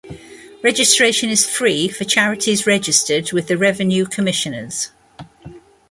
[0.63, 4.89] Registration is free for charities registered with the Revenue Commissioners.